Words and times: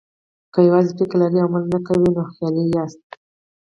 که 0.53 0.59
یوازې 0.67 0.91
فکر 0.99 1.15
لرئ 1.21 1.37
او 1.41 1.47
عمل 1.49 1.63
نه 1.73 1.79
کوئ، 1.85 1.99
نو 2.15 2.21
خیالي 2.33 2.63
یاست. 2.75 3.05